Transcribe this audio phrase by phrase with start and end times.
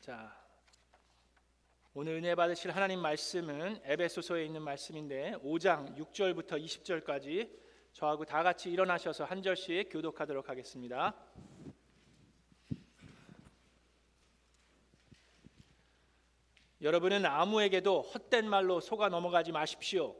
[0.00, 0.34] 자,
[1.92, 7.50] 오늘 은혜 받으실 하나님 말씀은 에베소서에 있는 말씀인데 5장 6절부터 20절까지
[7.92, 11.14] 저하고 다 같이 일어나셔서 한 절씩 교독하도록 하겠습니다.
[16.80, 20.16] 여러분은 아무에게도 헛된 말로 속아 넘어가지 마십시오.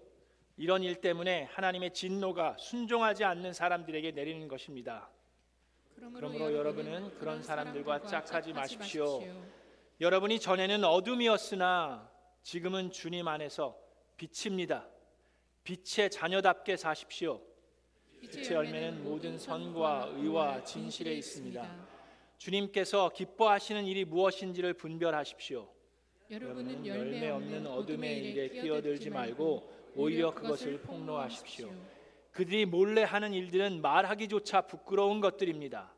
[0.58, 5.08] 이런 일 때문에 하나님의 진노가 순종하지 않는 사람들에게 내리는 것입니다.
[5.94, 9.22] 그러므로 여러분은 그런 사람들과 짝하지 마십시오.
[10.00, 12.10] 여러분이 전에는 어둠이었으나
[12.42, 13.76] 지금은 주님 안에서
[14.16, 14.88] 빛입니다.
[15.62, 17.42] 빛의 자녀답게 사십시오.
[18.22, 21.86] 빛의 열매는 모든 선과 의와 진실에 있습니다.
[22.38, 25.68] 주님께서 기뻐하시는 일이 무엇인지를 분별하십시오.
[26.30, 31.70] 여러분은 열매 없는 어둠의 일에 끼어들지 말고 오히려 그것을 폭로하십시오.
[32.32, 35.92] 그들이 몰래 하는 일들은 말하기조차 부끄러운 것들입니다.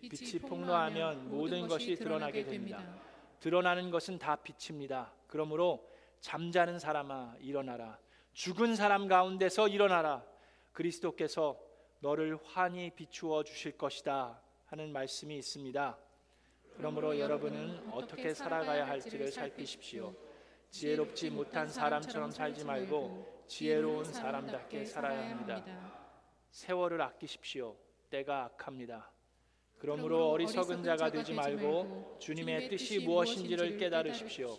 [0.00, 3.05] 빛이 폭로하면 모든 것이 드러나게 됩니다.
[3.40, 5.12] 드러나는 것은 다 빛입니다.
[5.26, 5.86] 그러므로
[6.20, 7.98] 잠자는 사람아 일어나라.
[8.32, 10.24] 죽은 사람 가운데서 일어나라.
[10.72, 11.58] 그리스도께서
[12.00, 15.98] 너를 환히 비추어 주실 것이다 하는 말씀이 있습니다.
[16.76, 20.14] 그러므로 여러분은 어떻게 살아가야 할지를 살피십시오.
[20.70, 25.64] 지혜롭지 못한 사람처럼 살지 말고 지혜로운 사람답게 살아야 합니다.
[26.50, 27.76] 세월을 아끼십시오.
[28.10, 29.10] 때가 악합니다.
[29.78, 34.58] 그러므로 어리석은 자가 되지 말고 주님의 뜻이 무엇인지를 깨달으십시오.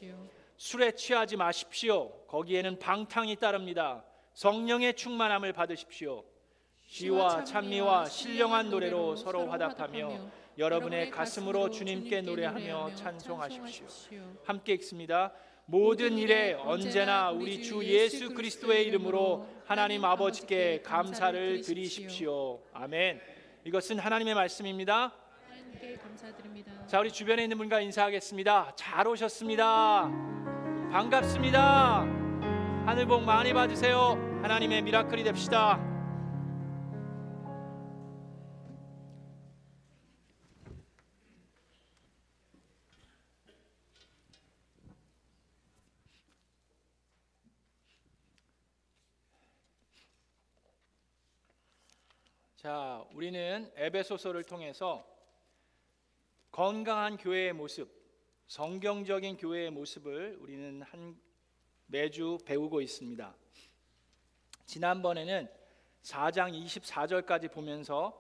[0.58, 2.10] 술에 취하지 마십시오.
[2.28, 4.04] 거기에는 방탕이 따릅니다.
[4.34, 6.24] 성령의 충만함을 받으십시오.
[6.88, 13.88] 시와 찬미와 신령한 노래로 서로 화답하며 여러분의 가슴으로 주님께 노래하며 찬송하십시오.
[14.44, 15.34] 함께 읽습니다.
[15.66, 22.62] 모든 일에 언제나 우리 주 예수 그리스도의 이름으로 하나님 아버지께 감사를 드리십시오.
[22.72, 23.37] 아멘.
[23.68, 25.12] 이것은 하나님의 말씀입니다.
[26.88, 28.72] 자, 우리 주변에 있는 분과 인사하겠습니다.
[28.78, 30.10] 잘 오셨습니다.
[30.90, 32.06] 반갑습니다.
[32.86, 34.40] 하늘 복 많이 받으세요.
[34.42, 35.97] 하나님의 미라클이 됩시다.
[52.58, 55.06] 자, 우리는 에베소서를 통해서
[56.50, 57.88] 건강한 교회의 모습,
[58.48, 61.22] 성경적인 교회의 모습을 우리는 한
[61.86, 63.36] 매주 배우고 있습니다.
[64.66, 65.48] 지난번에는
[66.02, 68.20] 4장 24절까지 보면서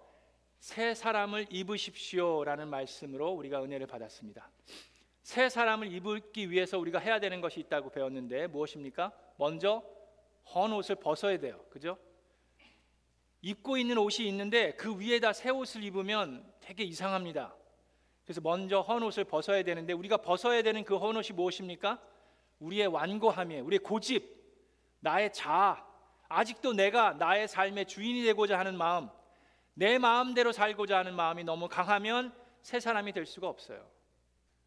[0.59, 4.51] 새 사람을 입으십시오라는 말씀으로 우리가 은혜를 받았습니다.
[5.23, 9.11] 새 사람을 입기 위해서 우리가 해야 되는 것이 있다고 배웠는데 무엇입니까?
[9.37, 9.83] 먼저
[10.53, 11.65] 헌 옷을 벗어야 돼요.
[11.71, 11.97] 그죠?
[13.41, 17.55] 입고 있는 옷이 있는데 그 위에다 새 옷을 입으면 되게 이상합니다.
[18.25, 22.01] 그래서 먼저 헌 옷을 벗어야 되는데 우리가 벗어야 되는 그 헌 옷이 무엇입니까?
[22.59, 23.63] 우리의 완고함이에요.
[23.63, 24.35] 우리의 고집,
[24.99, 25.85] 나의 자아,
[26.27, 29.09] 아직도 내가 나의 삶의 주인이 되고자 하는 마음,
[29.75, 32.33] 내 마음대로 살고자 하는 마음이 너무 강하면
[32.63, 33.87] 새 사람이 될 수가 없어요.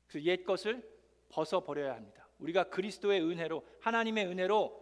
[0.06, 0.88] 그옛 것을
[1.28, 2.28] 벗어 버려야 합니다.
[2.38, 4.79] 우리가 그리스도의 은혜로 하나님의 은혜로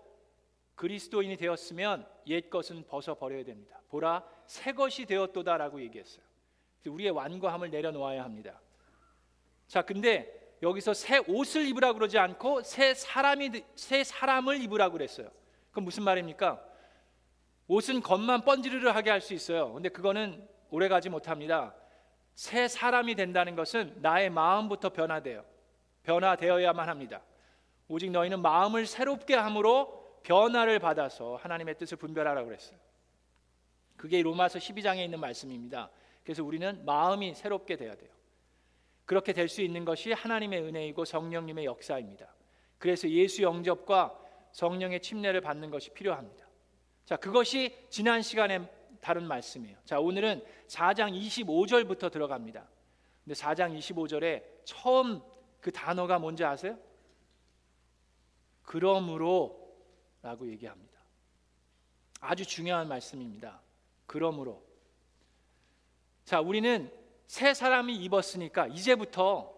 [0.78, 3.80] 그리스도인이 되었으면 옛 것은 벗어 버려야 됩니다.
[3.88, 6.24] 보라 새 것이 되었도다라고 얘기했어요.
[6.86, 8.60] 우리의 완고함을 내려놓아야 합니다.
[9.66, 15.28] 자, 근데 여기서 새 옷을 입으라 그러지 않고 새 사람이 새 사람을 입으라 그랬어요.
[15.72, 16.64] 그럼 무슨 말입니까?
[17.66, 19.72] 옷은 겉만 번지르르 하게 할 수 있어요.
[19.72, 21.74] 근데 그거는 오래 가지 못합니다.
[22.34, 25.44] 새 사람이 된다는 것은 나의 마음부터 변화돼요.
[26.04, 27.20] 변화되어야만 합니다.
[27.88, 29.97] 오직 너희는 마음을 새롭게 함으로
[30.28, 32.78] 변화를 받아서 하나님의 뜻을 분별하라 그랬어요.
[33.96, 35.90] 그게 로마서 12장에 있는 말씀입니다.
[36.22, 38.10] 그래서 우리는 마음이 새롭게 돼야 돼요.
[39.06, 42.34] 그렇게 될 수 있는 것이 하나님의 은혜이고 성령님의 역사입니다.
[42.76, 44.20] 그래서 예수 영접과
[44.52, 46.46] 성령의 침례를 받는 것이 필요합니다.
[47.06, 49.78] 자, 그것이 지난 시간에 다룬 말씀이에요.
[49.86, 52.68] 자, 오늘은 4장 25절부터 들어갑니다.
[53.24, 55.22] 근데 4장 25절에 처음
[55.62, 56.78] 그 단어가 뭔지 아세요?
[58.62, 59.67] 그러므로
[60.22, 60.98] 라고 얘기합니다.
[62.20, 63.60] 아주 중요한 말씀입니다.
[64.06, 64.68] 그러므로
[66.24, 66.92] 자, 우리는
[67.26, 69.54] 새 사람이 입었으니까 이제부터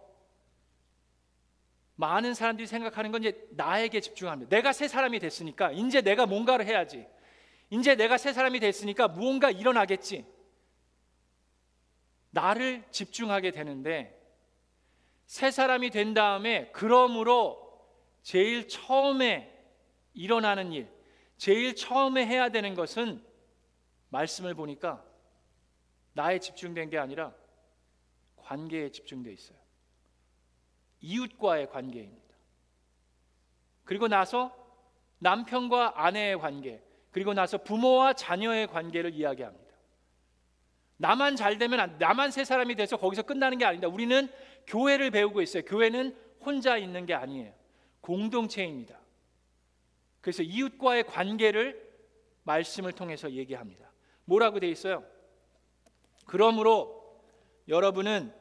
[1.95, 4.49] 많은 사람들이 생각하는 건 이제 나에게 집중합니다.
[4.49, 7.05] 내가 새 사람이 됐으니까 이제 내가 뭔가를 해야지.
[7.69, 10.25] 이제 내가 새 사람이 됐으니까 무언가 일어나겠지.
[12.29, 14.17] 나를 집중하게 되는데
[15.25, 17.85] 새 사람이 된 다음에 그러므로
[18.23, 19.50] 제일 처음에
[20.13, 20.87] 일어나는 일,
[21.37, 23.23] 제일 처음에 해야 되는 것은
[24.09, 25.03] 말씀을 보니까
[26.13, 27.33] 나에 집중된 게 아니라
[28.35, 29.57] 관계에 집중돼 있어요.
[30.99, 32.35] 이웃과의 관계입니다.
[33.83, 34.55] 그리고 나서
[35.19, 39.71] 남편과 아내의 관계, 그리고 나서 부모와 자녀의 관계를 이야기합니다.
[40.97, 43.87] 나만 잘 되면 나만 새 사람이 돼서 거기서 끝나는 게 아니다.
[43.87, 44.29] 우리는
[44.67, 45.63] 교회를 배우고 있어요.
[45.63, 47.53] 교회는 혼자 있는 게 아니에요.
[48.01, 49.00] 공동체입니다.
[50.21, 51.91] 그래서 이웃과의 관계를
[52.43, 53.91] 말씀을 통해서 얘기합니다.
[54.25, 55.03] 뭐라고 돼 있어요?
[56.25, 57.19] 그러므로
[57.67, 58.33] 여러분은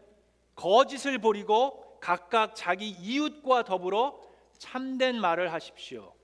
[0.55, 4.21] 거짓을 버리고 각각 자기 이웃과 더불어
[4.59, 6.15] 참된 말을 하십시오.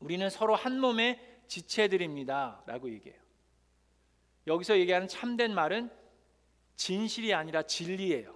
[0.00, 3.20] 우리는 서로 한 몸의 지체들입니다라고 얘기해요.
[4.46, 5.90] 여기서 얘기하는 참된 말은
[6.76, 8.34] 진실이 아니라 진리예요.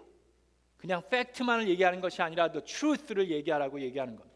[0.76, 4.35] 그냥 팩트만을 얘기하는 것이 아니라 the truth를 얘기하라고 얘기하는 겁니다.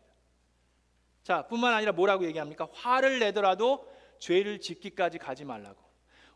[1.23, 2.69] 자, 뿐만 아니라 뭐라고 얘기합니까?
[2.73, 3.87] 화를 내더라도
[4.19, 5.81] 죄를 짓기까지 가지 말라고.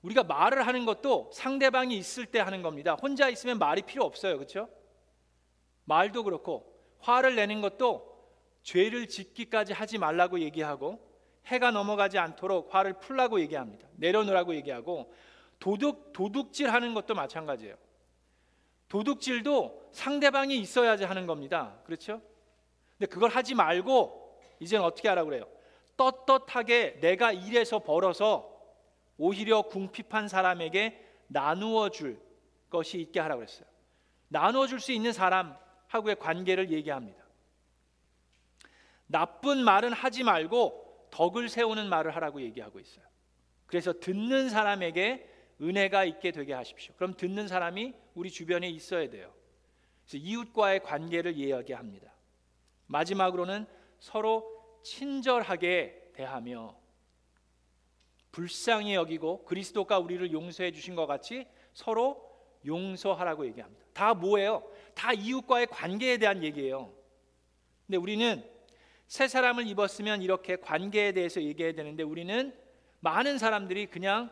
[0.03, 2.95] 우리가 말을 하는 것도 상대방이 있을 때 하는 겁니다.
[2.95, 4.37] 혼자 있으면 말이 필요 없어요.
[4.37, 4.69] 그렇죠?
[5.85, 8.15] 말도 그렇고 화를 내는 것도
[8.63, 10.99] 죄를 짓기까지 하지 말라고 얘기하고
[11.47, 13.87] 해가 넘어가지 않도록 화를 풀라고 얘기합니다.
[13.97, 15.13] 내려놓으라고 얘기하고
[15.59, 17.77] 도둑 도둑질 하는 것도 마찬가지예요.
[18.89, 21.79] 도둑질도 상대방이 있어야지 하는 겁니다.
[21.85, 22.21] 그렇죠?
[22.99, 24.24] 근데 그걸 하지 말고
[24.61, 25.47] 이제는 어떻게 하라고 그래요?
[25.97, 28.51] 떳떳하게 내가 일해서 벌어서
[29.17, 32.21] 오히려 궁핍한 사람에게 나누어 줄
[32.71, 33.67] 것이 있게 하라고 그랬어요.
[34.29, 37.23] 나누어 줄 수 있는 사람하고의 관계를 얘기합니다.
[39.07, 43.05] 나쁜 말은 하지 말고 덕을 세우는 말을 하라고 얘기하고 있어요.
[43.67, 45.31] 그래서 듣는 사람에게
[45.61, 46.95] 은혜가 있게 되게 하십시오.
[46.97, 49.33] 그럼 듣는 사람이 우리 주변에 있어야 돼요.
[50.13, 52.13] 이웃과의 관계를 이야기합니다.
[52.87, 53.67] 마지막으로는
[53.99, 56.77] 서로 친절하게 대하며
[58.33, 62.35] 불쌍히 여기고 그리스도가 우리를 용서해 주신 것 같이 서로
[62.67, 63.85] 용서하라고 얘기합니다.
[63.93, 64.69] 다 뭐예요?
[64.95, 66.93] 다 이웃과의 관계에 대한 얘기예요.
[67.87, 68.43] 근데 우리는
[69.07, 72.57] 새 사람을 입었으면 이렇게 관계에 대해서 얘기해야 되는데 우리는
[73.01, 74.31] 많은 사람들이 그냥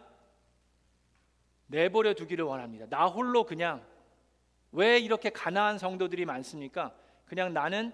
[1.66, 2.86] 내버려 두기를 원합니다.
[2.88, 3.86] 나 홀로 그냥
[4.72, 6.94] 왜 이렇게 가난한 성도들이 많습니까?
[7.26, 7.92] 그냥 나는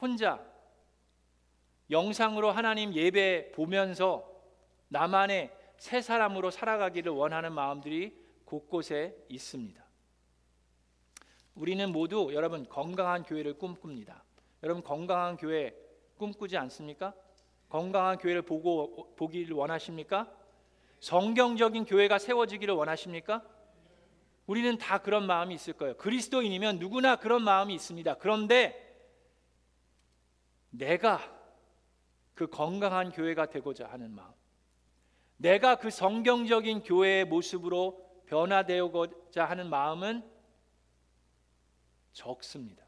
[0.00, 0.44] 혼자
[1.90, 4.28] 영상으로 하나님 예배 보면서
[4.88, 9.84] 나만의 새 사람으로 살아가기를 원하는 마음들이 곳곳에 있습니다.
[11.54, 14.24] 우리는 모두 여러분 건강한 교회를 꿈꿉니다.
[14.62, 15.74] 여러분 건강한 교회
[16.18, 17.14] 꿈꾸지 않습니까?
[17.68, 20.30] 건강한 교회를 보고 보기를 원하십니까?
[21.00, 23.42] 성경적인 교회가 세워지기를 원하십니까?
[24.46, 25.96] 우리는 다 그런 마음이 있을 거예요.
[25.96, 28.14] 그리스도인이면 누구나 그런 마음이 있습니다.
[28.14, 28.82] 그런데
[30.70, 31.35] 내가
[32.36, 34.32] 그 건강한 교회가 되고자 하는 마음,
[35.38, 40.22] 내가 그 성경적인 교회의 모습으로 변화되고자 하는 마음은
[42.12, 42.84] 적습니다.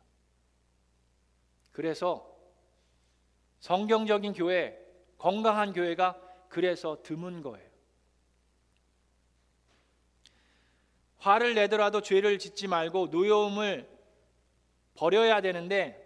[1.73, 2.37] 그래서
[3.61, 4.79] 성경적인 교회,
[5.17, 7.69] 건강한 교회가 그래서 드문 거예요.
[11.19, 13.89] 화를 내더라도 죄를 짓지 말고 노여움을
[14.95, 16.05] 버려야 되는데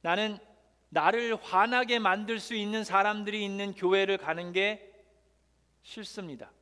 [0.00, 0.38] 나는
[0.94, 4.92] 나를 화나게 만들 수 있는 사람들이 있는 교회를 가는 게
[5.82, 6.52] 싫습니다.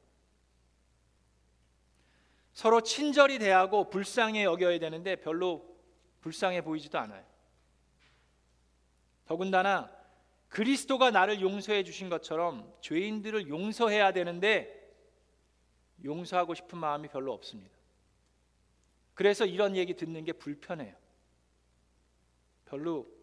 [2.54, 5.76] 서로 친절히 대하고 불쌍히 여겨야 되는데 별로
[6.22, 7.24] 불쌍해 보이지도 않아요.
[9.26, 9.94] 더군다나
[10.48, 14.80] 그리스도가 나를 용서해 주신 것처럼 죄인들을 용서해야 되는데
[16.04, 17.76] 용서하고 싶은 마음이 별로 없습니다.
[19.12, 20.94] 그래서 이런 얘기 듣는 게 불편해요.
[22.64, 23.21] 별로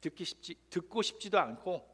[0.00, 1.86] 듣기 싶지 듣고 싶지도 않고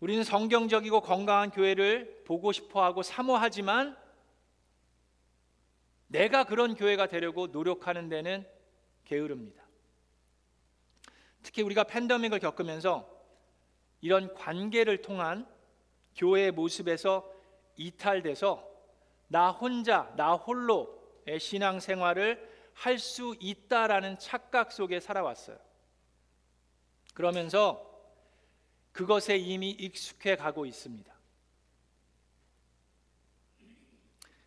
[0.00, 3.96] 우리는 성경적이고 건강한 교회를 보고 싶어 하고 사모하지만
[6.08, 8.46] 내가 그런 교회가 되려고 노력하는 데는
[9.04, 9.64] 게으릅니다.
[11.42, 13.08] 특히 우리가 팬데믹을 겪으면서
[14.00, 15.46] 이런 관계를 통한
[16.16, 17.30] 교회의 모습에서
[17.76, 18.68] 이탈돼서
[19.28, 25.58] 나 혼자, 나 홀로의 신앙 생활을 할 수 있다라는 착각 속에 살아왔어요.
[27.14, 27.90] 그러면서
[28.92, 31.14] 그것에 이미 익숙해 가고 있습니다.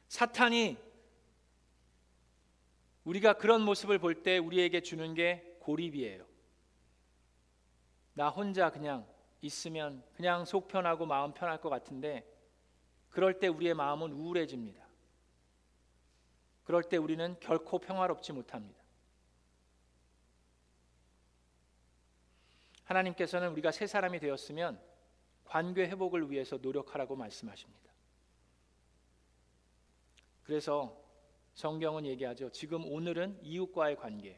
[0.08, 0.78] 사탄이
[3.04, 6.26] 우리가 그런 모습을 볼 때 우리에게 주는 게 고립이에요.
[8.14, 9.08] 나 혼자 그냥
[9.42, 12.26] 있으면 그냥 속 편하고 마음 편할 것 같은데
[13.10, 14.87] 그럴 때 우리의 마음은 우울해집니다.
[16.68, 18.78] 그럴 때 우리는 결코 평화롭지 못합니다.
[22.84, 24.78] 하나님께서는 우리가 새 사람이 되었으면
[25.46, 27.90] 관계 회복을 위해서 노력하라고 말씀하십니다.
[30.44, 31.02] 그래서
[31.54, 32.50] 성경은 얘기하죠.
[32.52, 34.38] 지금 오늘은 이웃과의 관계,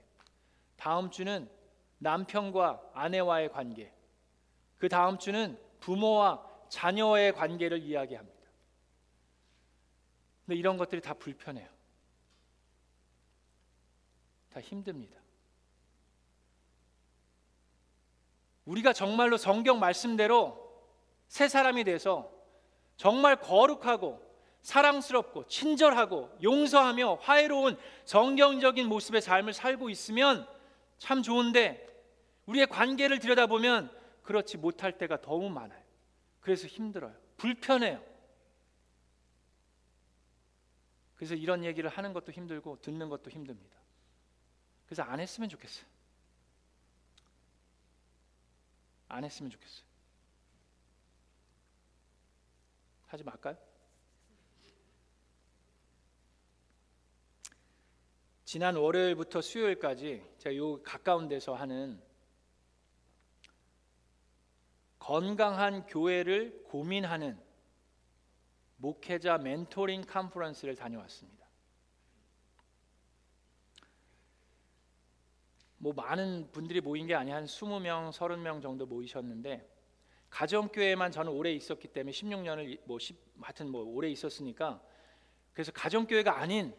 [0.75, 1.49] 다음 주는
[1.97, 3.91] 남편과 아내와의 관계,
[4.77, 8.39] 그 다음 주는 부모와 자녀의 관계를 이야기합니다.
[10.45, 11.78] 근데 이런 것들이 다 불편해요.
[14.59, 15.17] 다 힘듭니다.
[18.65, 20.69] 우리가 정말로 성경 말씀대로
[21.27, 22.31] 새 사람이 돼서
[22.97, 24.21] 정말 거룩하고
[24.61, 30.47] 사랑스럽고 친절하고 용서하며 화해로운 성경적인 모습의 삶을 살고 있으면
[30.97, 31.87] 참 좋은데
[32.45, 33.89] 우리의 관계를 들여다보면
[34.23, 35.81] 그렇지 못할 때가 너무 많아요.
[36.41, 37.15] 그래서 힘들어요.
[37.37, 38.03] 불편해요.
[41.15, 43.79] 그래서 이런 얘기를 하는 것도 힘들고 듣는 것도 힘듭니다.
[44.89, 45.85] 그래서 안 했으면 좋겠어요.
[49.07, 49.85] 안 했으면 좋겠어요.
[53.05, 53.55] 하지 말까요?
[58.45, 62.01] 지난 월요일부터 수요일까지 제가 요 가까운 데서 하는
[64.97, 67.39] 건강한 교회를 고민하는
[68.77, 71.38] 목회자 멘토링 컨퍼런스를 다녀왔습니다.
[75.79, 79.67] 뭐 많은 분들이 모인 게 아니 한 20명, 30명 정도 모이셨는데
[80.29, 84.81] 가정교회만 저는 오래 있었기 때문에 16년을 뭐 10, 하여튼 뭐 오래 있었으니까
[85.53, 86.73] 그래서 가정교회가 아닌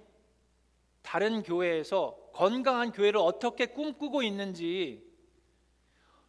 [1.03, 5.11] 다른 교회에서 건강한 교회를 어떻게 꿈꾸고 있는지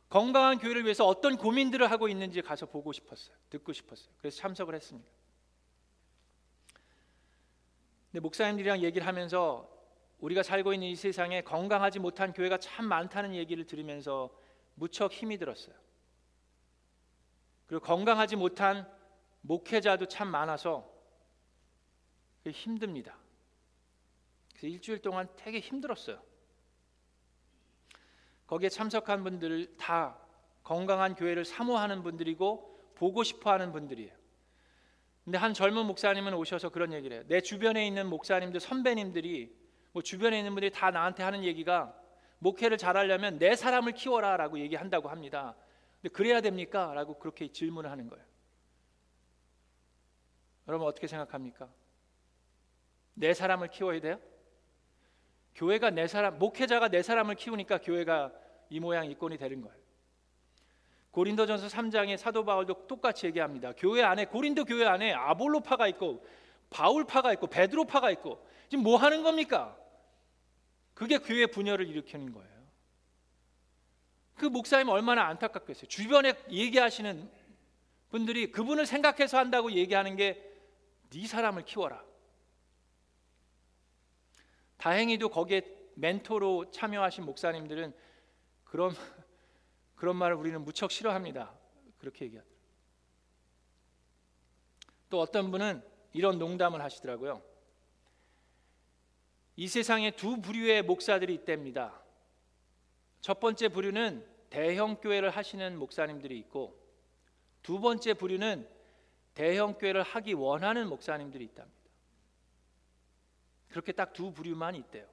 [0.10, 3.36] 건강한 교회를 위해서 어떤 고민들을 하고 있는지 가서 보고 싶었어요.
[3.50, 4.14] 듣고 싶었어요.
[4.18, 5.10] 그래서 참석을 했습니다.
[8.12, 9.71] 근데 목사님들이랑 얘기를 하면서
[10.22, 14.34] 우리가 살고 있는 이 세상에 건강하지 못한 교회가 참 많다는 얘기를 들으면서
[14.76, 15.76] 무척 힘이 들었어요.
[17.66, 18.88] 그리고 건강하지 못한
[19.42, 20.90] 목회자도 참 많아서
[22.48, 23.18] 힘듭니다.
[24.52, 26.22] 그래서 일주일 동안 되게 힘들었어요.
[28.46, 30.20] 거기에 참석한 분들 다
[30.64, 34.12] 건강한 교회를 사모하는 분들이고 보고 싶어 하는 분들이에요.
[35.24, 37.26] 근데 한 젊은 목사님은 오셔서 그런 얘기를 해요.
[37.28, 39.61] 내 주변에 있는 목사님들 선배님들이
[39.92, 41.94] 뭐 주변에 있는 분들이 다 나한테 하는 얘기가
[42.40, 45.56] 목회를 잘하려면 내 사람을 키워라라고 얘기한다고 합니다.
[46.02, 46.94] 근데 그래야 됩니까?
[46.94, 48.26] 라고 그렇게 질문을 하는 거예요.
[50.68, 51.70] 여러분 어떻게 생각합니까?
[53.14, 54.20] 내 사람을 키워야 돼요?
[55.56, 58.32] 교회가 내 사람, 목회자가 내 사람을 키우니까 교회가
[58.70, 59.76] 이 모양 이 꼴이 되는 거예요.
[61.12, 63.74] 고린도전서 3장에 사도 바울도 똑같이 얘기합니다.
[63.78, 66.26] 교회 안에 고린도 교회 안에 아볼로파가 있고
[66.70, 69.78] 바울파가 있고 베드로파가 있고 지금 뭐 하는 겁니까?
[71.02, 72.62] 그게 교회 분열을 일으키는 거예요.
[74.36, 75.88] 그 목사님 얼마나 안타깝겠어요.
[75.88, 77.32] 주변에 얘기하시는
[78.10, 80.52] 분들이 그분을 생각해서 한다고 얘기하는 게
[81.12, 82.04] 네 사람을 키워라.
[84.78, 85.62] 다행히도 거기에
[85.96, 87.94] 멘토로 참여하신 목사님들은
[88.64, 88.96] 그런
[89.96, 91.54] 그런 말을 우리는 무척 싫어합니다.
[92.00, 92.62] 그렇게 얘기하더라고요.
[95.10, 97.44] 또 어떤 분은 이런 농담을 하시더라고요.
[99.56, 102.02] 이 세상에 두 부류의 목사들이 있답니다.
[103.20, 106.80] 첫 번째 부류는 대형 교회를 하시는 목사님들이 있고
[107.62, 108.68] 두 번째 부류는
[109.34, 111.82] 대형 교회를 하기 원하는 목사님들이 있답니다.
[113.70, 115.08] 그렇게 딱 두 부류만 있대요.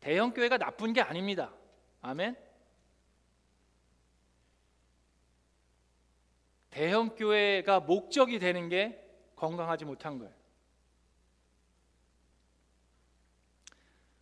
[0.00, 1.54] 대형 교회가 나쁜 게 아닙니다.
[2.00, 2.36] 아멘.
[6.70, 9.04] 대형 교회가 목적이 되는 게
[9.36, 10.37] 건강하지 못한 거예요.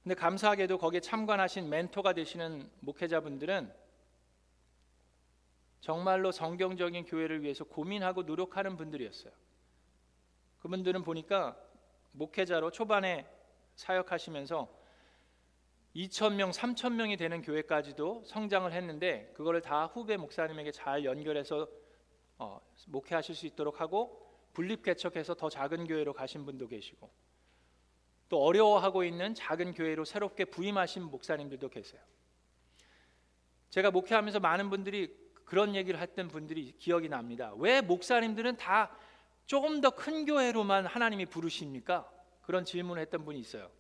[0.07, 3.75] 근데 감사하게도 거기에 참관하신 멘토가 되시는 목회자분들은
[5.81, 9.33] 정말로 성경적인 교회를 위해서 고민하고 노력하는 분들이었어요.
[10.61, 11.61] 그분들은 보니까
[12.13, 13.27] 목회자로 초반에
[13.75, 14.73] 사역하시면서
[15.97, 21.67] 2,000명, 3,000명이 되는 교회까지도 성장을 했는데 그거를 다 후배 목사님에게 잘 연결해서
[22.39, 27.11] 어, 목회하실 수 있도록 하고 분립 개척해서 더 작은 교회로 가신 분도 계시고
[28.29, 32.01] 또 어려워하고 있는 작은 교회로 새롭게 부임하신 목사님들도 계세요.
[33.71, 35.15] 제가 목회하면서 많은 분들이
[35.45, 37.53] 그런 얘기를 했던 분들이 기억이 납니다.
[37.57, 38.97] 왜 목사님들은 다
[39.47, 42.11] 조금 더 큰 교회로만 하나님이 부르십니까?
[42.43, 43.71] 그런 질문을 했던 분이 있어요.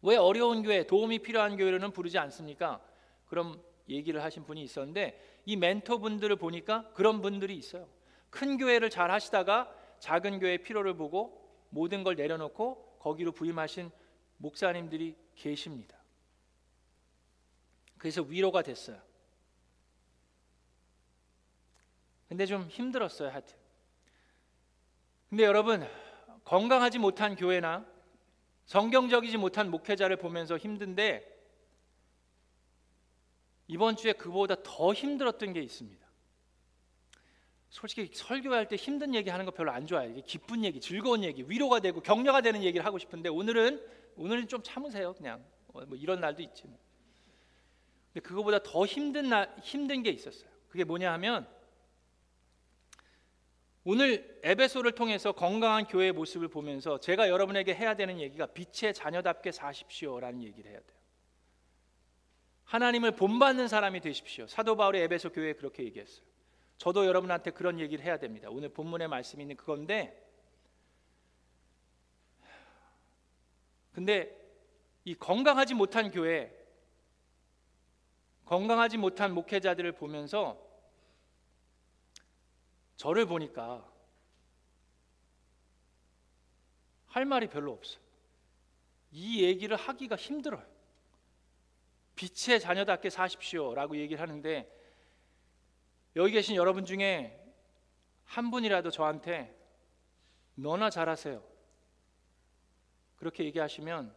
[0.00, 2.80] 왜 어려운 교회, 도움이 필요한 교회로는 부르지 않습니까?
[3.26, 7.88] 그런 얘기를 하신 분이 있었는데 이 멘토분들을 보니까 그런 분들이 있어요.
[8.30, 13.90] 큰 교회를 잘 하시다가 작은 교회 필요를 보고 모든 걸 내려놓고 거기로 부임하신
[14.38, 15.96] 목사님들이 계십니다.
[17.98, 19.00] 그래서 위로가 됐어요.
[22.28, 23.56] 근데 좀 힘들었어요, 하여튼.
[25.28, 25.86] 근데 여러분,
[26.44, 27.86] 건강하지 못한 교회나
[28.66, 31.36] 성경적이지 못한 목회자를 보면서 힘든데
[33.66, 36.07] 이번 주에 그보다 더 힘들었던 게 있습니다.
[37.70, 40.12] 솔직히 설교할 때 힘든 얘기 하는 거 별로 안 좋아해요.
[40.12, 43.84] 이게 기쁜 얘기, 즐거운 얘기, 위로가 되고 격려가 되는 얘기를 하고 싶은데 오늘은
[44.16, 45.14] 오늘은 좀 참으세요.
[45.14, 46.66] 그냥 뭐 이런 날도 있지.
[46.66, 46.78] 뭐.
[48.12, 50.50] 근데 그거보다 더 힘든 날 힘든 게 있었어요.
[50.68, 51.46] 그게 뭐냐 하면
[53.84, 60.42] 오늘 에베소를 통해서 건강한 교회의 모습을 보면서 제가 여러분에게 해야 되는 얘기가 빛의 자녀답게 사십시오라는
[60.42, 60.98] 얘기를 해야 돼요.
[62.64, 64.46] 하나님을 본받는 사람이 되십시오.
[64.46, 66.27] 사도 바울이 에베소 교회에 그렇게 얘기했어요.
[66.78, 68.48] 저도 여러분한테 그런 얘기를 해야 됩니다.
[68.50, 70.24] 오늘 본문의 말씀이 있는 그건데
[73.92, 74.34] 근데
[75.04, 76.56] 이 건강하지 못한 교회
[78.44, 80.64] 건강하지 못한 목회자들을 보면서
[82.96, 83.86] 저를 보니까
[87.08, 88.00] 할 말이 별로 없어요.
[89.10, 90.64] 이 얘기를 하기가 힘들어요.
[92.14, 94.77] 빛의 자녀답게 사십시오라고 얘기를 하는데
[96.18, 97.40] 여기 계신 여러분 중에
[98.24, 99.56] 한 분이라도 저한테
[100.56, 101.40] 너나 잘하세요.
[103.14, 104.12] 그렇게 얘기하시면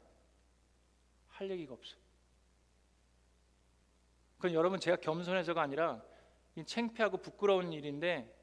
[1.27, 2.01] 할 얘기가 없어요.
[4.37, 6.03] 그건 여러분 제가 겸손해서가 아니라
[6.65, 8.35] 창피하고 부끄러운 일인데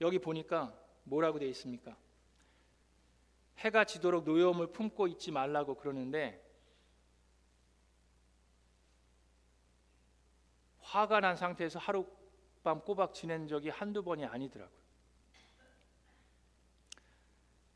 [0.00, 1.94] 여기 보니까 뭐라고 되어 있습니까?
[3.58, 6.42] 해가 지도록 노여움을 품고 있지 말라고 그러는데
[10.78, 12.23] 화가 난 상태에서 하룻
[12.64, 14.84] 밤 꼬박 지낸 적이 한두 번이 아니더라고요.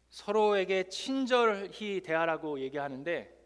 [0.09, 3.37] 서로에게 친절히 대하라고 얘기하는데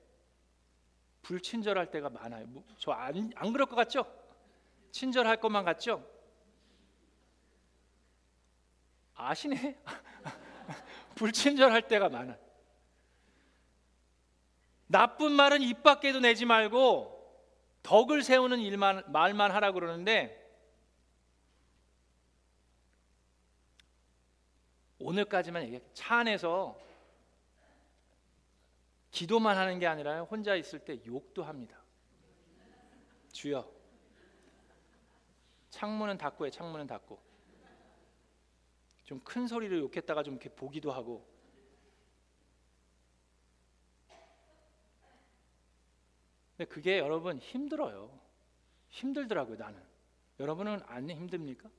[1.23, 2.47] 불친절할 때가 많아요.
[2.47, 4.07] 뭐, 저안 안 그럴 것 같죠?
[4.93, 6.09] 친절할 것만 같죠?
[9.15, 9.81] 아시네?
[11.17, 12.39] 불친절할 때가 많아.
[14.87, 17.19] 나쁜 말은 입 밖에도 내지 말고
[17.83, 20.42] 덕을 세우는 일만 말만 하라 그러는데
[25.03, 25.83] 오늘까지만 얘기해.
[25.95, 26.79] 차 안에서
[29.11, 31.83] 기도만 하는 게 아니라 혼자 있을 때 욕도 합니다.
[33.33, 33.71] 주여.
[35.71, 36.51] 창문은 닫고 해.
[36.51, 37.33] 창문은 닫고.
[39.05, 41.27] 좀 큰 소리로 욕했다가 좀 이렇게 보기도 하고.
[46.57, 48.19] 근데 그게 여러분 힘들어요.
[48.89, 49.83] 힘들더라고요, 나는.
[50.39, 51.71] 여러분은 안 힘듭니까?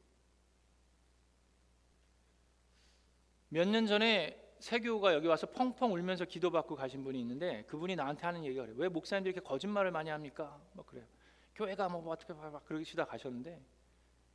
[3.54, 8.44] 몇 년 전에 세교가 여기 와서 펑펑 울면서 기도받고 가신 분이 있는데 그분이 나한테 하는
[8.46, 8.76] 얘기가 그래요.
[8.80, 10.60] 왜 목사님들이 이렇게 거짓말을 많이 합니까?
[10.72, 11.06] 뭐 그래요.
[11.54, 13.62] 교회가 뭐 어떻게 막 그러시다 가셨는데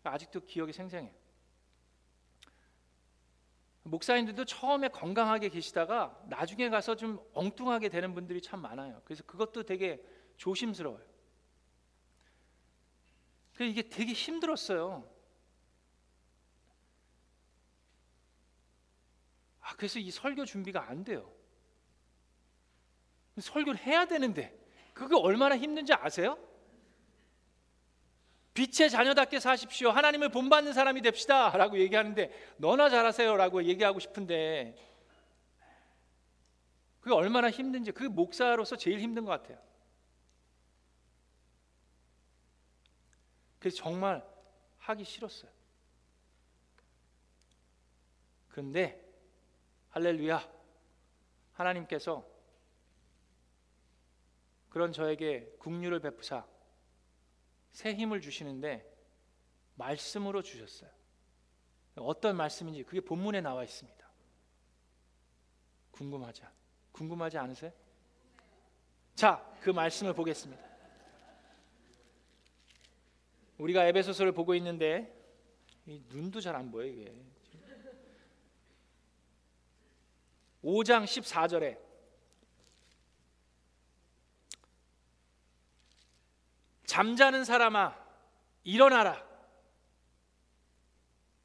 [0.04, 1.12] 아직도 기억이 생생해요.
[3.83, 9.02] 목사님들도 처음에 건강하게 계시다가 나중에 가서 좀 엉뚱하게 되는 분들이 참 많아요.
[9.04, 10.00] 그래서 그것도 되게
[10.37, 11.04] 조심스러워요.
[13.54, 15.17] 그 이게 되게 힘들었어요.
[19.68, 21.31] 아, 그래서 이 설교 준비가 안 돼요.
[23.38, 24.59] 설교를 해야 되는데
[24.94, 26.38] 그게 얼마나 힘든지 아세요?
[28.54, 29.90] 빛의 자녀답게 사십시오.
[29.90, 31.50] 하나님을 본받는 사람이 됩시다.
[31.50, 33.37] 라고 얘기하는데 너나 잘하세요.
[33.37, 34.74] 라고 얘기하고 싶은데
[37.00, 39.62] 그게 얼마나 힘든지 그게 목사로서 제일 힘든 것 같아요.
[43.59, 44.26] 그래서 정말
[44.78, 45.50] 하기 싫었어요.
[48.48, 49.08] 근데
[49.90, 50.59] 할렐루야.
[51.53, 52.27] 하나님께서
[54.68, 56.46] 그런 저에게 국류를 베푸사
[57.72, 58.88] 새 힘을 주시는데
[59.74, 60.90] 말씀으로 주셨어요.
[61.96, 64.09] 어떤 말씀인지 그게 본문에 나와 있습니다.
[65.90, 66.53] 궁금하지 않,
[66.92, 67.72] 궁금하지 않으세요?
[69.14, 70.64] 자, 그 말씀을 보겠습니다.
[73.59, 75.12] 우리가 에베소서를 보고 있는데
[75.85, 77.12] 눈도 잘 안 보여 이게.
[80.68, 81.78] 5장 14절에
[86.85, 87.96] 잠자는 사람아
[88.64, 89.26] 일어나라.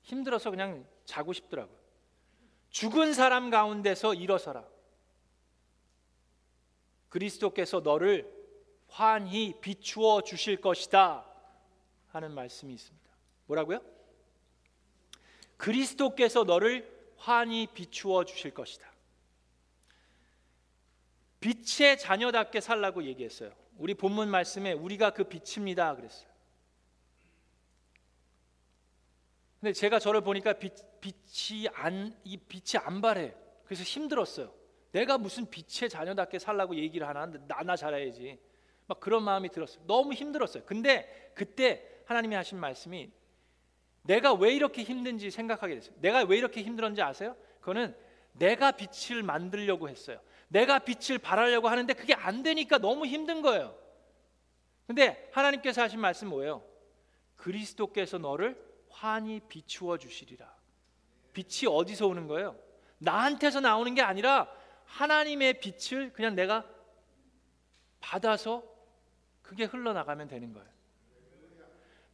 [0.02, 1.78] 힘들어서 그냥 자고 싶더라고요.
[2.70, 4.68] 죽은 사람 가운데서 일어서라.
[7.08, 8.30] 그리스도께서 너를
[8.90, 11.26] 환히 비추어 주실 것이다
[12.10, 13.10] 하는 말씀이 있습니다.
[13.46, 13.80] 뭐라고요?
[15.56, 18.93] 그리스도께서 너를 환히 비추어 주실 것이다.
[21.44, 23.52] 빛의 자녀답게 살라고 얘기했어요.
[23.78, 26.32] 우리 본문 말씀에 우리가 그 빛입니다 그랬어요.
[29.60, 33.36] 근데 제가 저를 보니까 빛, 빛이 안 이 빛이 안 바래.
[33.66, 34.54] 그래서 힘들었어요.
[34.94, 38.40] 내가 무슨 빛의 자녀답게 살라고 얘기를 하나 나나 잘해야지.
[38.88, 39.84] 막 그런 마음이 들었어요.
[39.86, 40.64] 너무 힘들었어요.
[40.66, 43.12] 근데 그때 하나님이 하신 말씀이
[44.04, 45.96] 내가 왜 이렇게 힘든지 생각하게 됐어요.
[46.00, 47.36] 내가 왜 이렇게 힘들었는지 아세요?
[47.60, 47.96] 그거는
[48.34, 50.22] 내가 빛을 만들려고 했어요.
[50.54, 53.76] 내가 빛을 발하려고 하는데 그게 안 되니까 너무 힘든 거예요.
[54.86, 56.64] 근데 하나님께서 하신 말씀 뭐예요?
[57.38, 58.56] 그리스도께서 너를
[58.88, 60.54] 환히 비추어 주시리라.
[61.34, 62.56] 빛이 어디서 오는 거예요?
[63.00, 64.48] 나한테서 나오는 게 아니라
[64.86, 66.64] 하나님의 빛을 그냥 내가
[68.00, 68.64] 받아서
[69.42, 70.70] 그게 흘러나가면 되는 거예요.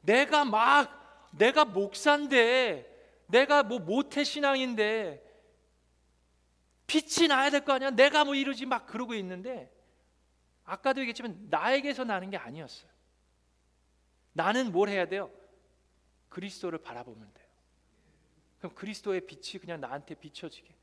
[0.02, 5.29] 내가 막 내가 목사인데 내가 뭐 모태 신앙인데
[6.90, 7.92] 빛이 나야 될 거 아니야?
[7.92, 9.72] 내가 뭐 이러지 막 그러고 있는데
[10.66, 12.90] 아까도 얘기했지만 나에게서 나는 게 아니었어요.
[14.34, 15.32] 나는 뭘 해야 돼요?
[16.30, 17.48] 그리스도를 바라보면 돼요.
[18.60, 20.76] 그럼 그리스도의 빛이 그냥 나한테 비춰지게.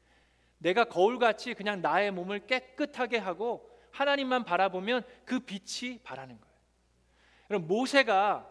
[0.58, 6.56] 내가 거울같이 그냥 나의 몸을 깨끗하게 하고 하나님만 바라보면 그 빛이 바라는 거예요.
[7.48, 8.48] 그럼 모세가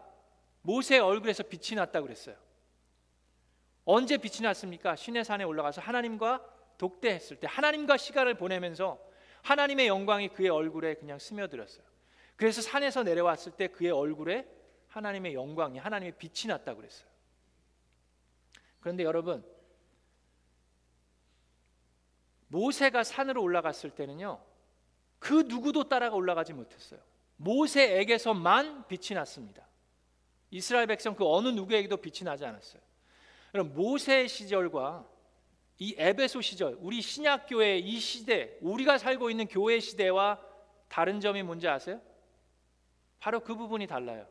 [0.62, 2.36] 모세의 얼굴에서 빛이 났다고 그랬어요.
[3.84, 4.96] 언제 빛이 났습니까?
[4.96, 8.98] 신의 산에 올라가서 하나님과 독대했을 때 하나님과 시간을 보내면서
[9.42, 11.84] 하나님의 영광이 그의 얼굴에 그냥 스며들었어요.
[12.36, 14.46] 그래서 산에서 내려왔을 때 그의 얼굴에
[14.88, 17.08] 하나님의 영광이 하나님의 빛이 났다고 그랬어요.
[18.80, 19.44] 그런데 여러분
[22.48, 24.40] 모세가 산으로 올라갔을 때는요.
[25.18, 27.00] 그 누구도 따라가 올라가지 못했어요.
[27.36, 29.66] 모세에게서만 빛이 났습니다.
[30.50, 32.80] 이스라엘 백성 그 어느 누구에게도 빛이 나지 않았어요.
[33.50, 35.08] 그럼 모세 시절과
[35.78, 40.40] 이 에베소 시절, 우리 신약 교회 이 시대, 우리가 살고 있는 교회 시대와
[40.88, 42.00] 다른 점이 뭔지 아세요?
[43.18, 44.26] 바로 그 부분이 달라요.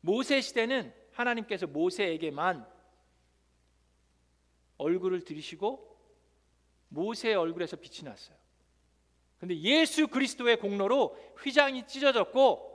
[0.00, 2.66] 모세 시대는 하나님께서 모세에게만
[4.78, 5.96] 얼굴을 들이시고
[6.88, 8.36] 모세의 얼굴에서 빛이 났어요.
[9.38, 12.70] 근데 예수 그리스도의 공로로 휘장이 찢어졌고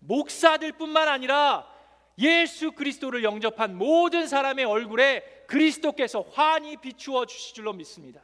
[0.00, 1.73] 목사들뿐만 아니라
[2.18, 8.22] 예수 그리스도를 영접한 모든 사람의 얼굴에 그리스도께서 환히 비추어 주실 줄로 믿습니다.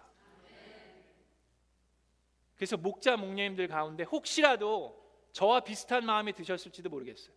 [2.55, 5.01] 그래서 목자 목녀님들 가운데 혹시라도
[5.33, 7.35] 저와 비슷한 마음이 드셨을지도 모르겠어요.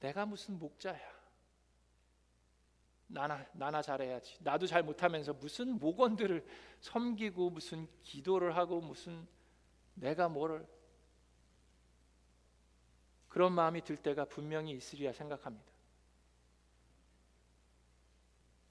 [0.00, 1.18] 내가 무슨 목자야?
[3.08, 4.36] 나나 나나 잘해야지.
[4.40, 6.46] 나도 잘 못하면서 무슨 목원들을
[6.80, 9.26] 섬기고 무슨 기도를 하고 무슨
[9.94, 10.66] 내가 뭐를
[13.38, 15.70] 그런 마음이 들 때가 분명히 있으리라 생각합니다.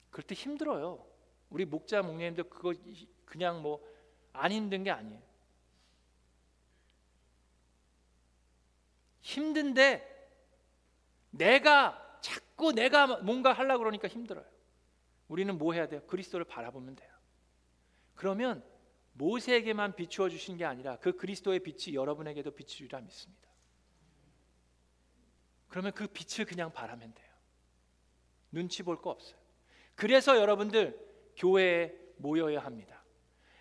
[0.09, 1.07] 그럴 때 힘들어요.
[1.49, 2.73] 우리 목자 목님들 그거
[3.25, 3.97] 그냥 뭐
[4.37, 5.21] 안 힘든 게 아니에요.
[9.21, 10.29] 힘든데
[11.31, 14.45] 내가 자꾸 내가 뭔가 하려고 그러니까 힘들어요.
[15.27, 16.01] 우리는 뭐 해야 돼요?
[16.07, 17.11] 그리스도를 바라보면 돼요.
[18.15, 18.63] 그러면
[19.13, 23.46] 모세에게만 비추어 주신 게 아니라 그 그리스도의 빛이 여러분에게도 비추리라 믿습니다.
[25.69, 27.27] 그러면 그 빛을 그냥 바라면 돼요.
[28.51, 29.37] 눈치 볼 거 없어요.
[29.95, 30.97] 그래서 여러분들
[31.35, 33.03] 교회에 모여야 합니다.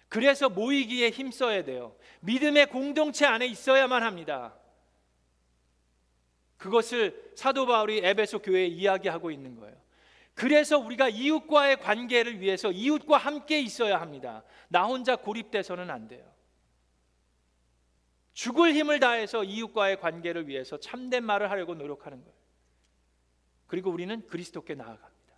[0.08, 1.96] 그래서 모이기에 힘써야 돼요.
[2.20, 4.54] 믿음의 공동체 안에 있어야만 합니다.
[6.56, 9.76] 그것을 사도 바울이 에베소 교회에 이야기하고 있는 거예요.
[10.34, 14.44] 그래서 우리가 이웃과의 관계를 위해서 이웃과 함께 있어야 합니다.
[14.68, 16.24] 나 혼자 고립돼서는 안 돼요.
[18.36, 22.36] 죽을 힘을 다해서 이웃과의 관계를 위해서 참된 말을 하려고 노력하는 거예요.
[23.66, 25.34] 그리고 우리는 그리스도께 나아갑니다.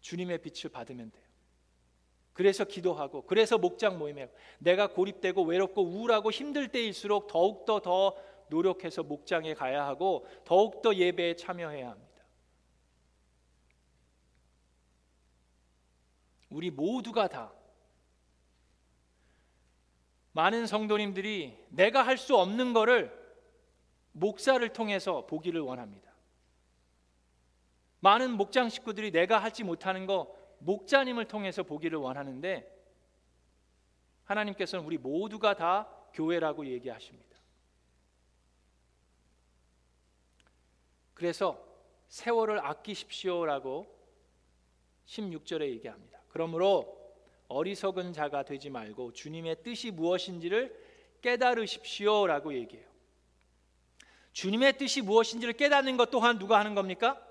[0.00, 1.22] 주님의 빛을 받으면 돼요.
[2.32, 8.16] 그래서 기도하고 그래서 목장 모임에 내가 고립되고 외롭고 우울하고 힘들 때일수록 더욱더 더
[8.48, 12.24] 노력해서 목장에 가야 하고 더욱더 예배에 참여해야 합니다.
[16.50, 17.54] 우리 모두가 다
[20.32, 23.20] 많은 성도님들이 내가 할 수 없는 거를
[24.12, 26.12] 목사를 통해서 보기를 원합니다.
[28.00, 32.68] 많은 목장 식구들이 내가 하지 못하는 거 목자님을 통해서 보기를 원하는데
[34.24, 37.36] 하나님께서는 우리 모두가 다 교회라고 얘기하십니다.
[41.14, 41.62] 그래서
[42.08, 43.86] 세월을 아끼십시오라고
[45.06, 46.20] 16절에 얘기합니다.
[46.28, 47.01] 그러므로
[47.52, 50.74] 어리석은 자가 되지 말고 주님의 뜻이 무엇인지를
[51.20, 52.86] 깨달으십시오라고 얘기해요.
[54.32, 57.22] 주님의 뜻이 무엇인지를 깨닫는 것 또한 누가 하는 겁니까?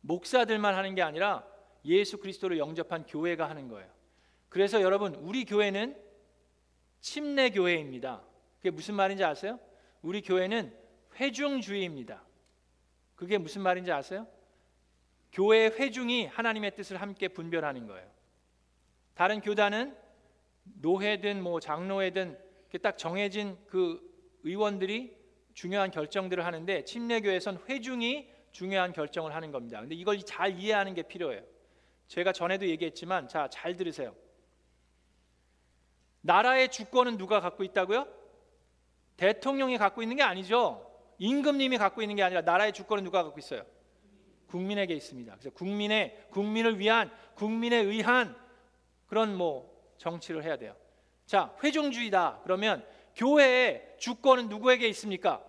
[0.00, 1.46] 목사들만 하는 게 아니라
[1.84, 3.88] 예수 그리스도를 영접한 교회가 하는 거예요.
[4.48, 5.96] 그래서 여러분, 우리 교회는
[7.00, 8.22] 침례 교회입니다.
[8.56, 9.60] 그게 무슨 말인지 아세요?
[10.02, 10.74] 우리 교회는
[11.16, 12.24] 회중주의입니다.
[13.14, 14.26] 그게 무슨 말인지 아세요?
[15.32, 18.08] 교회의 회중이 하나님의 뜻을 함께 분별하는 거예요.
[19.14, 19.96] 다른 교단은
[20.80, 22.38] 노회든 뭐 장로회든
[22.82, 24.00] 딱 정해진 그
[24.44, 25.16] 의원들이
[25.54, 29.80] 중요한 결정들을 하는데 침례교회에선 회중이 중요한 결정을 하는 겁니다.
[29.80, 31.42] 근데 이걸 잘 이해하는 게 필요해요.
[32.06, 34.14] 제가 전에도 얘기했지만 자, 잘 들으세요.
[36.20, 38.06] 나라의 주권은 누가 갖고 있다고요?
[39.16, 40.84] 대통령이 갖고 있는 게 아니죠.
[41.18, 43.64] 임금님이 갖고 있는 게 아니라 나라의 주권은 누가 갖고 있어요?
[44.48, 45.32] 국민에게 있습니다.
[45.32, 48.36] 그래서 국민의 국민을 위한 국민에 의한
[49.06, 50.74] 그런 뭐 정치를 해야 돼요.
[51.26, 52.40] 자, 회중주의다.
[52.42, 52.84] 그러면
[53.14, 55.44] 교회의 주권은 누구에게 있습니까?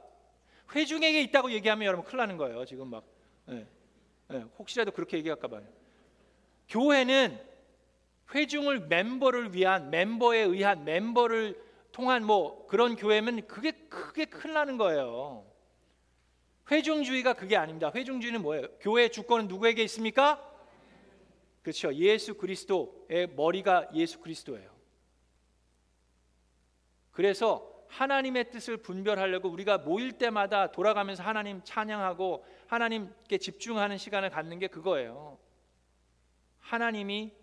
[0.73, 2.65] 회중에게 있다고 얘기하면 여러분 큰일 나는 거예요.
[2.65, 3.03] 지금 막
[3.49, 3.65] 예,
[4.31, 5.63] 예, 혹시라도 그렇게 얘기할까 봐요.
[6.67, 7.39] 교회는
[8.33, 11.59] 회중을 멤버를 위한 멤버에 의한 멤버를
[11.91, 15.45] 통한 뭐 그런 교회면 그게 크게 큰일 나는 거예요.
[16.71, 17.91] 회중주의가 그게 아닙니다.
[17.93, 18.67] 회중주의는 뭐예요?
[18.79, 20.45] 교회의 주권은 누구에게 있습니까?
[21.62, 21.93] 그렇죠.
[21.95, 24.69] 예수 그리스도의 머리가 예수 그리스도예요.
[27.12, 34.67] 그래서 하나님의 뜻을 분별하려고 우리가 모일 때마다 돌아가면서 하나님 찬양하고 하나님께 집중하는 시간을 갖는 게
[34.67, 35.39] 그거예요.
[36.60, 37.34] 하나님이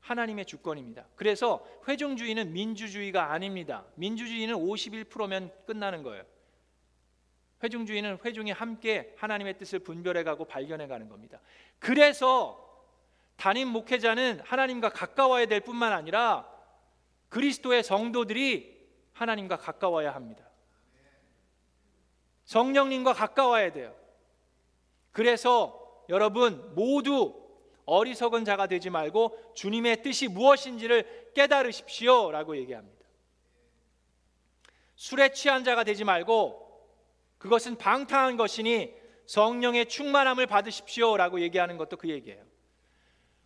[0.00, 1.08] 하나님의 주권입니다.
[1.14, 3.86] 그래서 회중주의는 민주주의가 아닙니다.
[3.94, 6.24] 민주주의는 51%면 끝나는 거예요.
[7.62, 11.40] 회중주의는 회중이 함께 하나님의 뜻을 분별해 가고 발견해 가는 겁니다.
[11.78, 12.58] 그래서
[13.36, 16.48] 담임 목회자는 하나님과 가까워야 될 뿐만 아니라
[17.28, 20.44] 그리스도의 성도들이 하나님과 가까워야 합니다.
[22.44, 23.94] 성령님과 가까워야 돼요.
[25.12, 27.40] 그래서 여러분 모두
[27.84, 33.02] 어리석은 자가 되지 말고 주님의 뜻이 무엇인지를 깨달으십시오라고 얘기합니다.
[34.94, 36.61] 술에 취한 자가 되지 말고
[37.42, 38.94] 그것은 방탕한 것이니
[39.26, 42.44] 성령의 충만함을 받으십시오라고 얘기하는 것도 그 얘기예요.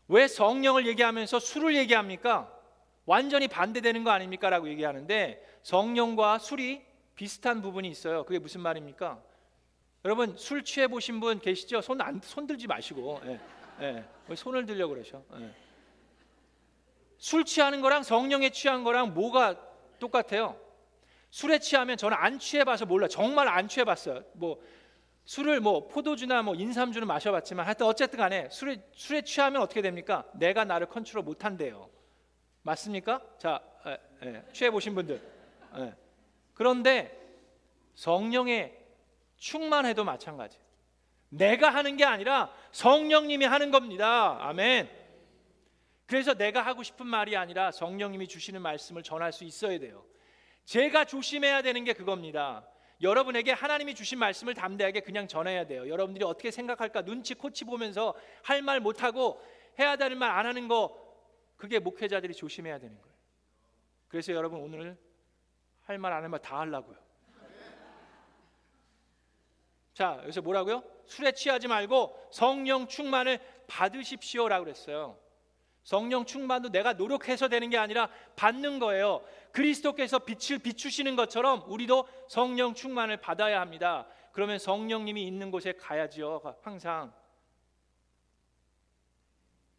[0.09, 2.53] 왜 성령을 얘기하면서 술을 얘기합니까?
[3.07, 4.51] 완전히 반대되는 거 아닙니까?
[4.51, 8.25] 라고 얘기하는데 성령과 술이 비슷한 부분이 있어요.
[8.25, 9.23] 그게 무슨 말입니까?
[10.05, 11.81] 여러분 술 취해 보신 분 계시죠?
[11.81, 13.41] 손 안 손 들지 마시고 예,
[13.81, 14.05] 예.
[14.29, 15.23] 왜 손을 들려 그러셔?
[15.41, 15.51] 예.
[17.17, 19.57] 술 취하는 거랑 성령에 취한 거랑 뭐가
[19.99, 20.61] 똑같아요?
[21.31, 23.09] 술에 취하면 저는 안 취해봐서 몰라.
[23.09, 24.25] 정말 안 취해봤어요.
[24.35, 24.63] 뭐
[25.25, 30.25] 술을 뭐 포도주나 뭐 인삼주는 마셔봤지만 하여튼 어쨌든 간에 술에 술에 취하면 어떻게 됩니까?
[30.35, 31.91] 내가 나를 컨트롤 못한대요.
[32.63, 33.21] 맞습니까?
[33.39, 35.21] 자 에, 에, 취해 보신 분들.
[35.79, 35.95] 에.
[36.55, 37.17] 그런데
[37.97, 38.79] 성령의
[39.37, 40.59] 충만해도 마찬가지.
[41.29, 44.39] 내가 하는 게 아니라 성령님이 하는 겁니다.
[44.41, 44.89] 아멘.
[46.07, 50.05] 그래서 내가 하고 싶은 말이 아니라 성령님이 주시는 말씀을 전할 수 있어야 돼요.
[50.67, 52.69] 제가 조심해야 되는 게 그겁니다.
[53.01, 55.89] 여러분에게 하나님이 주신 말씀을 담대하게 그냥 전해야 돼요.
[55.89, 59.41] 여러분들이 어떻게 생각할까 눈치 코치 보면서 할 말 못하고
[59.79, 60.97] 해야 되는 말 안 하는 거
[61.57, 63.17] 그게 목회자들이 조심해야 되는 거예요.
[64.09, 64.99] 그래서 여러분 오늘
[65.85, 66.97] 할 말 안 할 말 다 하려고요.
[69.95, 70.83] 자, 여기서 뭐라고요?
[71.07, 75.19] 술에 취하지 말고 성령 충만을 받으십시오라고 그랬어요.
[75.87, 79.23] 성령 충만도 내가 노력해서 되는 게 아니라 받는 거예요.
[79.53, 84.09] 그리스도께서 빛을 비추시는 것처럼 우리도 성령 충만을 받아야 합니다.
[84.33, 86.43] 그러면 성령님이 있는 곳에 가야지요.
[86.63, 87.15] 항상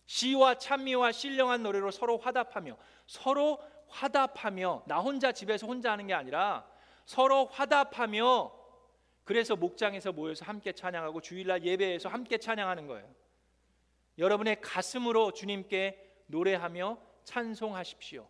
[0.05, 6.65] 시와 찬미와 신령한 노래로 서로 화답하며 서로 화답하며 나 혼자 집에서 혼자 하는 게 아니라
[7.03, 8.53] 서로 화답하며
[9.25, 13.26] 그래서 목장에서 모여서 함께 찬양하고 주일날 예배에서 함께 찬양하는 거예요.
[14.17, 18.27] 여러분의 가슴으로 주님께 노래하며 찬송하십시오.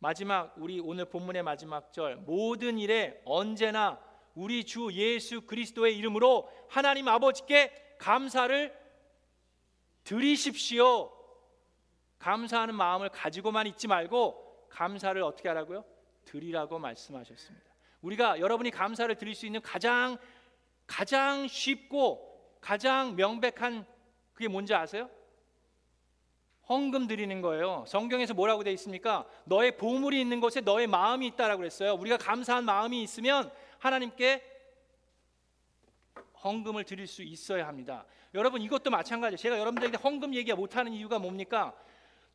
[0.00, 4.00] 마지막 우리 오늘 본문의 마지막 절 모든 일에 언제나
[4.34, 8.76] 우리 주 예수 그리스도의 이름으로 하나님 아버지께 감사를
[10.04, 11.12] 드리십시오.
[12.18, 15.84] 감사하는 마음을 가지고만 있지 말고 감사를 어떻게 하라고요?
[16.24, 17.66] 드리라고 말씀하셨습니다.
[18.02, 20.18] 우리가 여러분이 감사를 드릴 수 있는 가장
[20.86, 23.86] 가장 쉽고 가장 명백한
[24.38, 25.10] 그게 뭔지 아세요?
[26.68, 27.84] 헌금 드리는 거예요.
[27.88, 29.26] 성경에서 뭐라고 되어 있습니까?
[29.46, 31.94] 너의 보물이 있는 곳에 너의 마음이 있다라고 그랬어요.
[31.94, 34.40] 우리가 감사한 마음이 있으면 하나님께
[36.44, 38.06] 헌금을 드릴 수 있어야 합니다.
[38.32, 39.38] 여러분 이것도 마찬가지예요.
[39.38, 41.74] 제가 여러분들에게 헌금 얘기 못 하는 이유가 뭡니까?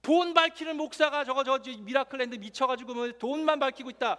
[0.02, 4.18] 돈 밝히는 목사가 저거 저 미라클랜드 미쳐가지고 뭐 돈만 밝히고 있다.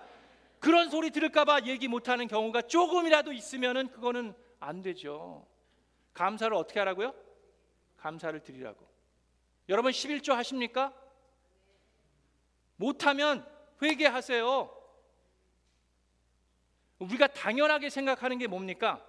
[0.59, 5.47] 그런 소리 들을까봐 얘기 못하는 경우가 조금이라도 있으면은 그거는 안 되죠.
[6.15, 7.24] 감사를 어떻게 하라고요?
[8.05, 8.87] 감사를 드리라고.
[9.71, 10.93] 여러분 11조 하십니까?
[12.77, 13.47] 못하면
[13.81, 14.71] 회개하세요.
[16.99, 19.03] 우리가 당연하게 생각하는 게 뭡니까?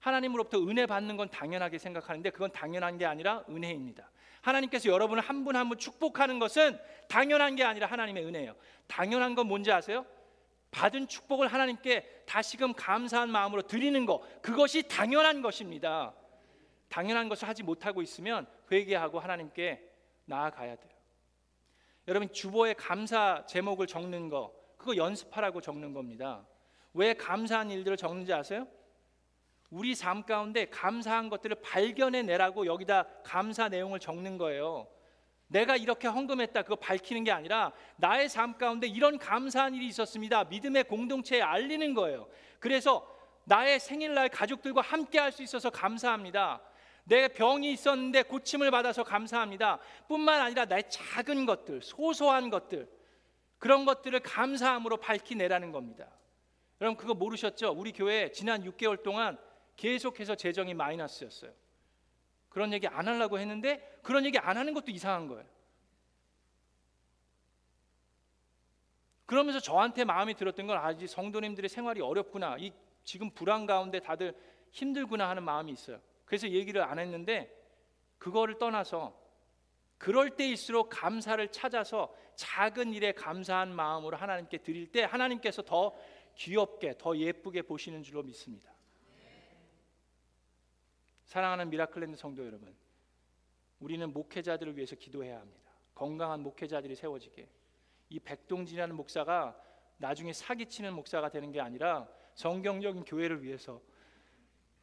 [0.00, 4.10] 하나님으로부터 은혜 받는 건 당연하게 생각하는데 그건 당연한 게 아니라 은혜입니다.
[4.42, 6.78] 하나님께서 여러분을 한 분 한 분 축복하는 것은
[7.08, 8.54] 당연한 게 아니라 하나님의 은혜예요.
[8.88, 10.04] 당연한 건 뭔지 아세요?
[10.72, 16.14] 받은 축복을 하나님께 다시금 감사한 마음으로 드리는 것 그것이 당연한 것입니다.
[16.88, 19.88] 당연한 것을 하지 못하고 있으면 회개하고 하나님께
[20.24, 20.92] 나아가야 돼요.
[22.06, 26.46] 여러분 주보에 감사 제목을 적는 거 그거 연습하라고 적는 겁니다.
[26.94, 28.66] 왜 감사한 일들을 적는지 아세요?
[29.70, 34.88] 우리 삶 가운데 감사한 것들을 발견해 내라고 여기다 감사 내용을 적는 거예요.
[35.48, 40.44] 내가 이렇게 헌금했다 그거 밝히는 게 아니라 나의 삶 가운데 이런 감사한 일이 있었습니다.
[40.44, 42.28] 믿음의 공동체에 알리는 거예요.
[42.60, 43.06] 그래서
[43.44, 46.60] 나의 생일날 가족들과 함께 할 수 있어서 감사합니다.
[47.08, 49.78] 내 병이 있었는데 고침을 받아서 감사합니다.
[50.08, 52.88] 뿐만 아니라 나의 작은 것들, 소소한 것들
[53.58, 56.06] 그런 것들을 감사함으로 밝히내라는 겁니다.
[56.80, 57.72] 여러분 그거 모르셨죠?
[57.72, 59.38] 우리 교회 지난 6개월 동안
[59.76, 61.50] 계속해서 재정이 마이너스였어요.
[62.50, 65.44] 그런 얘기 안 하려고 했는데 그런 얘기 안 하는 것도 이상한 거예요.
[69.24, 72.56] 그러면서 저한테 마음이 들었던 건 아직 성도님들의 생활이 어렵구나.
[72.58, 74.34] 이 지금 불안 가운데 다들
[74.72, 76.00] 힘들구나 하는 마음이 있어요.
[76.28, 77.50] 그래서 얘기를 안 했는데
[78.18, 79.18] 그거를 떠나서
[79.96, 85.96] 그럴 때일수록 감사를 찾아서 작은 일에 감사한 마음으로 하나님께 드릴 때 하나님께서 더
[86.34, 88.70] 귀엽게 더 예쁘게 보시는 줄로 믿습니다.
[91.24, 92.76] 사랑하는 미라클랜드 성도 여러분,
[93.80, 95.72] 우리는 목회자들을 위해서 기도해야 합니다.
[95.94, 97.48] 건강한 목회자들이 세워지게.
[98.10, 99.58] 이 백동진이라는 목사가
[99.96, 103.80] 나중에 사기치는 목사가 되는 게 아니라 성경적인 교회를 위해서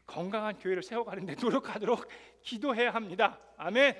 [0.05, 2.07] 건강한 교회를 세워가는데 노력하도록
[2.41, 3.39] 기도해야 합니다.
[3.57, 3.95] 아멘.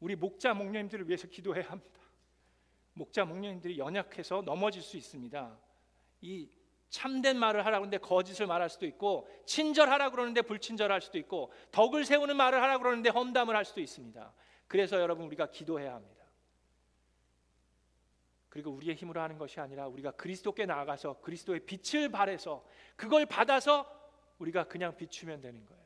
[0.00, 2.00] 우리 목자 목녀님들을 위해서 기도해야 합니다.
[2.94, 5.58] 목자 목녀님들이 연약해서 넘어질 수 있습니다.
[6.22, 6.48] 이
[6.90, 12.36] 참된 말을 하라고 하는데 거짓을 말할 수도 있고 친절하라 그러는데 불친절할 수도 있고 덕을 세우는
[12.36, 14.34] 말을 하라 그러는데 험담을 할 수도 있습니다.
[14.66, 16.20] 그래서 여러분 우리가 기도해야 합니다.
[18.48, 22.64] 그리고 우리의 힘으로 하는 것이 아니라 우리가 그리스도께 나아가서 그리스도의 빛을 발해서
[22.96, 23.99] 그걸 받아서
[24.40, 25.80] 우리가 그냥 비추면 되는 거예요.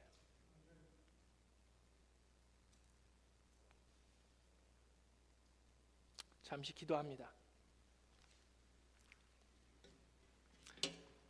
[6.42, 7.30] 잠시 기도합니다.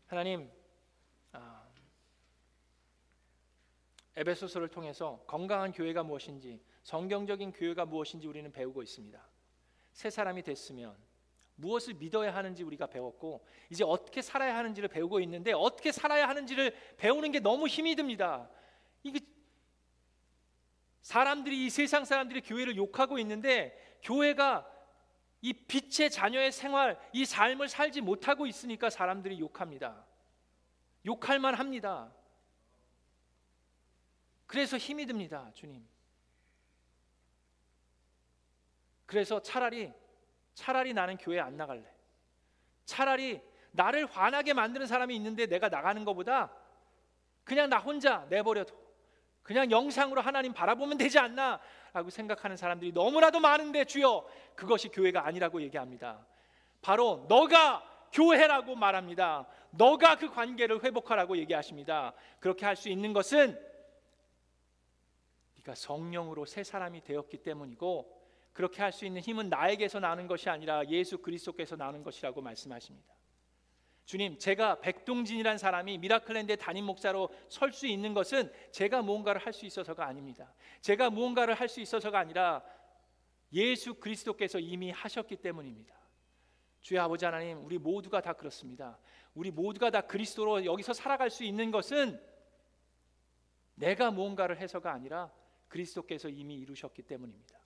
[0.06, 0.50] 하나님
[1.32, 1.66] 아,
[4.16, 9.26] 에베소서를 통해서 건강한 교회가 무엇인지 성경적인 교회가 무엇인지 우리는 배우고 있습니다.
[9.92, 10.94] 새 사람이 됐으면
[11.56, 17.32] 무엇을 믿어야 하는지 우리가 배웠고 이제 어떻게 살아야 하는지를 배우고 있는데 어떻게 살아야 하는지를 배우는
[17.32, 18.48] 게 너무 힘이 듭니다.
[19.02, 19.20] 이게
[21.00, 24.70] 사람들이 이 세상 사람들이 교회를 욕하고 있는데 교회가
[25.42, 30.06] 이 빛의 자녀의 생활, 이 삶을 살지 못하고 있으니까 사람들이 욕합니다.
[31.04, 32.10] 욕할 만 합니다.
[34.46, 35.86] 그래서 힘이 듭니다, 주님.
[39.04, 39.92] 그래서 차라리
[40.54, 41.84] 차라리 나는 교회 안 나갈래.
[42.84, 43.40] 차라리
[43.72, 46.52] 나를 화나게 만드는 사람이 있는데 내가 나가는 것보다
[47.44, 48.74] 그냥 나 혼자 내버려둬.
[49.42, 51.60] 그냥 영상으로 하나님 바라보면 되지 않나
[51.92, 56.26] 라고 생각하는 사람들이 너무나도 많은데 주여 그것이 교회가 아니라고 얘기합니다.
[56.80, 59.46] 바로 너가 교회라고 말합니다.
[59.70, 62.14] 너가 그 관계를 회복하라고 얘기하십니다.
[62.40, 63.60] 그렇게 할 수 있는 것은
[65.56, 68.13] 네가 성령으로 새 사람이 되었기 때문이고
[68.54, 73.12] 그렇게 할 수 있는 힘은 나에게서 나는 것이 아니라 예수 그리스도께서 나는 것이라고 말씀하십니다.
[74.06, 79.66] 주님, 제가 백동진이란 사람이 미라클랜드의 담임 목사로 설 수 있는 것은 제가 무언가를 할 수
[79.66, 80.54] 있어서가 아닙니다.
[80.80, 82.62] 제가 무언가를 할 수 있어서가 아니라
[83.52, 85.94] 예수 그리스도께서 이미 하셨기 때문입니다.
[86.80, 88.98] 주의 아버지 하나님, 우리 모두가 다 그렇습니다.
[89.34, 92.20] 우리 모두가 다 그리스도로 여기서 살아갈 수 있는 것은
[93.74, 95.32] 내가 무언가를 해서가 아니라
[95.68, 97.63] 그리스도께서 이미 이루셨기 때문입니다.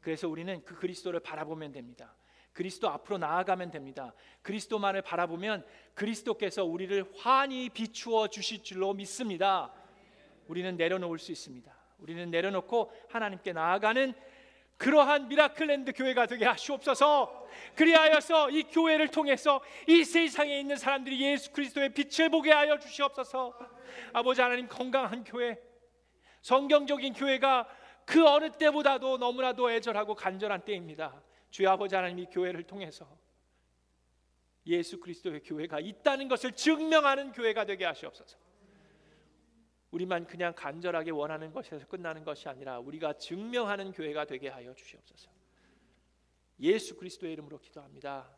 [0.00, 2.14] 그래서 우리는 그 그리스도를 바라보면 됩니다.
[2.52, 4.12] 그리스도 앞으로 나아가면 됩니다.
[4.42, 9.72] 그리스도만을 바라보면 그리스도께서 우리를 환히 비추어 주실 줄로 믿습니다.
[10.48, 11.72] 우리는 내려놓을 수 있습니다.
[11.98, 14.14] 우리는 내려놓고 하나님께 나아가는
[14.78, 17.46] 그러한 미라클랜드 교회가 되게 하시옵소서.
[17.76, 23.54] 그리하여서 이 교회를 통해서 이 세상에 있는 사람들이 예수 그리스도의 빛을 보게 하여 주시옵소서.
[24.14, 25.60] 아버지 하나님 건강한 교회,
[26.40, 27.68] 성경적인 교회가
[28.10, 31.22] 그 어느 때보다도 너무나도 애절하고 간절한 때입니다.
[31.50, 33.06] 주여 아버지 하나님 이 교회를 통해서
[34.66, 38.36] 예수 그리스도의 교회가 있다는 것을 증명하는 교회가 되게 하시옵소서.
[39.92, 45.30] 우리만 그냥 간절하게 원하는 것에서 끝나는 것이 아니라 우리가 증명하는 교회가 되게 하여 주시옵소서.
[46.60, 48.28] 예수 그리스도의 이름으로 기도합니다.